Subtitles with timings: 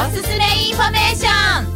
[0.00, 1.66] おすすめインフォメーション。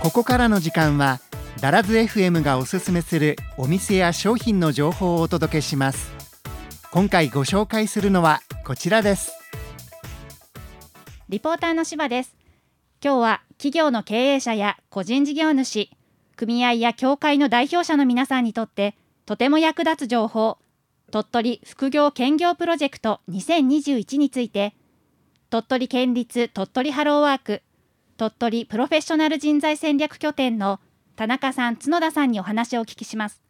[0.00, 1.18] ここからの時間は
[1.60, 6.12] ダラズ FM がおすすめするお店や商品の情報をお届けします。
[6.92, 9.32] 今回ご紹介するのはこちらです。
[11.28, 12.36] リポーターの柴です。
[13.02, 15.90] 今日は企業の経営者や個人事業主
[16.36, 18.94] 組合や協会の代表者の皆さんにとって
[19.26, 20.58] とても役立つ情報
[21.10, 24.74] 鳥取副業兼業プロジェクト2021について
[25.48, 27.62] 鳥取県立鳥取ハローワーク
[28.18, 30.80] 鳥取プロフェッショナル人材戦略拠点の
[31.16, 33.40] 田中さん角田さんにお話をお聞きします。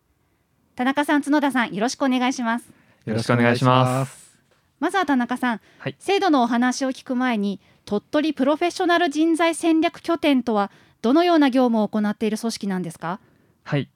[0.76, 2.70] 田中さん角田さんよろしくお願いします。
[3.04, 4.38] よろしくお願いします。
[4.78, 5.96] まずは田中さん、はい。
[5.98, 10.70] 制度のお話を聞く前に鳥取プロフェッショナル人材戦略拠点とは
[11.02, 13.18] どのような業務を行っている組織なんですか？
[13.64, 13.90] はい。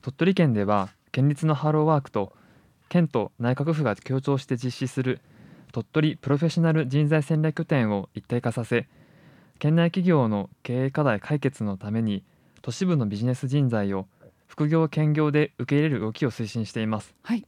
[0.00, 2.32] 鳥取県では県立のハローワークと
[2.94, 5.20] 県と内閣府が協調して実施する
[5.72, 8.86] 鳥取プロフェッショナル人材戦略拠点を一体化させ
[9.58, 12.22] 県内企業の経営課題解決のために
[12.62, 14.06] 都市部のビジネス人材を
[14.46, 17.16] 副業兼業で受け入れる動きを推進しています。
[17.22, 17.44] はい。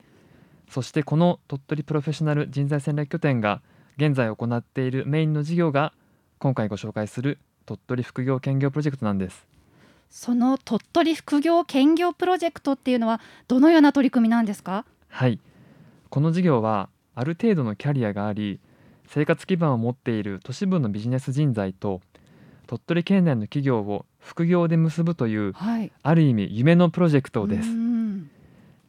[0.69, 3.63] そしてこの鳥取プロフェッショナル人材戦略拠点が
[3.99, 5.93] 現在行っているメインの事業が
[6.41, 9.47] 今回ご紹介する鳥取副業兼業プロジェクトなんです。
[10.11, 14.85] その鳥取副業兼業プロジェクトっていうのはどのような取り組みなんですか？
[15.09, 15.41] はい。
[16.11, 18.61] この事業はある程度のキャリアがあり
[19.07, 22.01] 生活基盤を持っている都市部のビジネス人材と
[22.67, 25.93] 鳥取県内の企業を副業で結ぶというはい。
[26.03, 28.31] ある意味夢のプロジェクトでうすん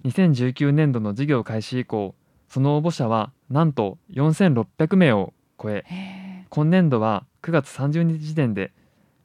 [0.06, 2.16] 2019年度の事業開始以降
[2.48, 8.72] その応募者はなんと4600名を超えへ今年度は9月30日時点で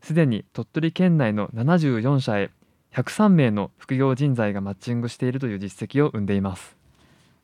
[0.00, 2.50] すでに鳥取県内の74社へ
[2.94, 6.76] 103名の副業人材がマッチングしているという実績を生んでいます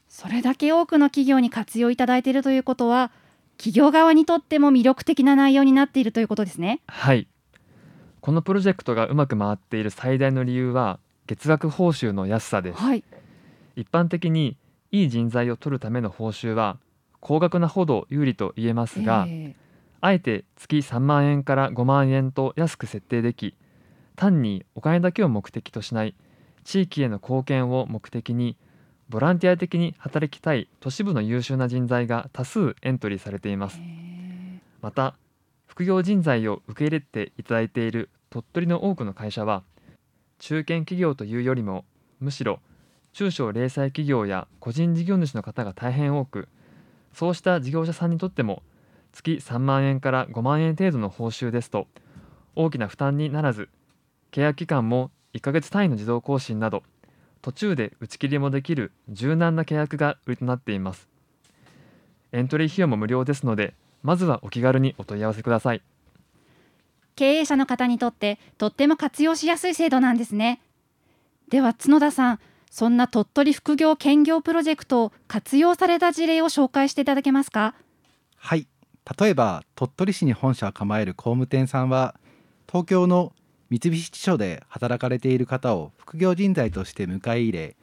[0.09, 3.11] それだけ多くの企業に活用いただいているということは
[3.56, 6.81] 企業側にとっても魅力的な内容になっているということですね。
[6.87, 7.27] はい。
[8.21, 12.78] このプロジェクトがうまく回っている最大の理由は月額報酬の安さです。
[12.78, 13.05] はい。
[13.77, 14.56] 一般的に
[14.91, 16.78] いい人材を取るための報酬は
[17.21, 19.55] 高額なほど有利と言えますが、え
[20.00, 23.55] あえて月3万円から5万円と安く設定でき
[24.15, 26.15] 単にお金だけを目的としない
[26.65, 28.56] 地域への貢献を目的に
[29.08, 33.80] ボランティア的に働きたい都市部の優秀な人材が多数エントリーされています。
[34.82, 35.16] また
[35.66, 39.62] 副業人材を受け入れていただいている鳥取の多くの会社は
[40.38, 41.84] 中堅企業というよりも
[42.20, 42.60] むしろ
[43.12, 46.48] 中小零細企業や個人事業主の方が大変多く
[47.12, 48.62] そうした事業者さんにとっても
[49.12, 51.86] 月3万円から5万円程度の報酬ですと
[52.54, 53.69] 大きな負担にならず
[54.30, 56.82] 契約期間も1ヶ月単位の自動更新など
[57.48, 61.09] 途中で打ち切りもできる柔軟な契約が売りとなっています。
[62.31, 63.72] エントリー費用も無料ですので
[64.03, 65.81] まずはお気軽にお問い合わせください。
[67.16, 70.60] 経営者の方にとってとっても活用しやすい制度なんですね。
[71.48, 77.75] では角田さんそんな鳥取副業兼業プロジェクトを活用された事例を紹介していただけますか？
[78.37, 78.69] はい。
[79.19, 82.14] 例えば鳥取市に本社を構える工務店さんは
[82.66, 83.32] 東京の
[83.71, 87.77] 三菱地所で働かれている方を副業人材として迎え入れ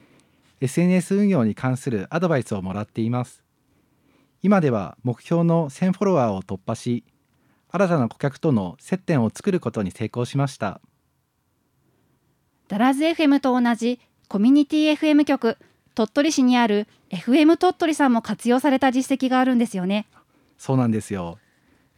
[0.62, 3.44] SNS 運用に関するアドバイスをもらっています。
[4.41, 7.03] 今では目標の1000フォロワーを突破し
[7.69, 10.81] 新たな顧客との接点を作ることに成功しました。
[12.67, 15.57] ダラズ FM と同じコミュニティ FM 局
[15.94, 20.07] 鳥取市にある FM 鳥取さんも活用された実績があるんですよね
[20.57, 21.38] そうなんですよ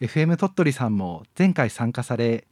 [0.01, 2.45] FM 鳥取さんも前回参加され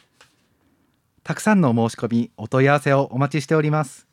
[1.25, 4.07] たくさんのお申し込みお問い合わせをお待ちしております。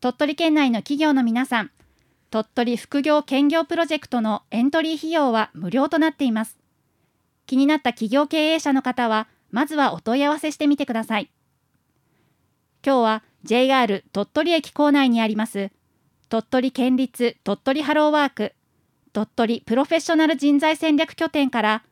[0.00, 1.72] 鳥取県内の企業の皆さん
[2.30, 6.61] 鳥取副業兼業プロジェクトのエントリー費用は無料となっています
[7.52, 11.30] 気になった企業経営者の方はまずはお問い合わせしてみてください。
[12.82, 15.70] 今日は JR 鳥取駅構内にあります
[16.30, 18.54] 鳥取県立鳥取ハローワーク
[19.12, 21.82] 鳥取プロフェッショナル人材戦略拠点から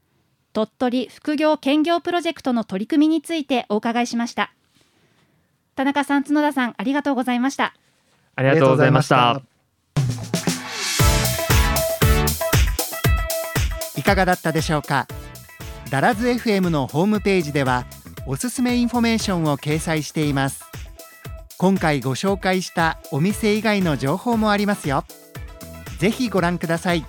[0.55, 4.55] 鳥取副業兼業プロジェクトの取り組みについてお伺いしました。
[5.77, 7.75] 田中さん角田さんありがとうございました。
[8.35, 9.43] ありがとうございました。
[13.99, 15.07] いかがだったでしょうか？
[15.91, 17.85] ダラズ FM のホームページでは
[18.25, 20.63] おすすめインフォメーションを掲載しています。
[21.59, 25.05] 今回ご紹介したお店以外の情報もありますよ。
[25.99, 27.05] ぜひご覧ください。